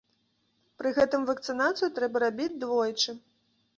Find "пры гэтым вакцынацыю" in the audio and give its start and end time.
0.81-1.91